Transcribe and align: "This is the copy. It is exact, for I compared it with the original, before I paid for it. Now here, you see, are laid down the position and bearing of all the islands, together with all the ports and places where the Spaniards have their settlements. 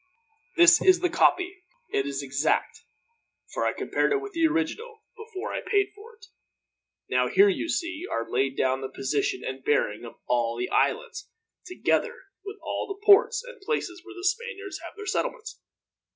"This 0.57 0.81
is 0.81 1.01
the 1.01 1.11
copy. 1.11 1.57
It 1.91 2.07
is 2.07 2.23
exact, 2.23 2.79
for 3.53 3.67
I 3.67 3.71
compared 3.71 4.11
it 4.11 4.17
with 4.19 4.33
the 4.33 4.47
original, 4.47 5.03
before 5.15 5.53
I 5.53 5.61
paid 5.61 5.91
for 5.93 6.15
it. 6.15 6.25
Now 7.07 7.27
here, 7.27 7.49
you 7.49 7.69
see, 7.69 8.07
are 8.11 8.27
laid 8.27 8.57
down 8.57 8.81
the 8.81 8.89
position 8.89 9.43
and 9.45 9.63
bearing 9.63 10.03
of 10.03 10.15
all 10.25 10.57
the 10.57 10.69
islands, 10.69 11.29
together 11.67 12.15
with 12.43 12.57
all 12.63 12.87
the 12.87 13.05
ports 13.05 13.43
and 13.43 13.61
places 13.61 14.01
where 14.03 14.15
the 14.15 14.23
Spaniards 14.25 14.79
have 14.81 14.93
their 14.97 15.05
settlements. 15.05 15.61